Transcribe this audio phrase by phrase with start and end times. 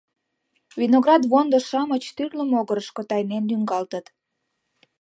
[0.79, 4.05] Виноград вондо-шамыч тӱрлӧ могырышко тайнен лӱҥгалтыт.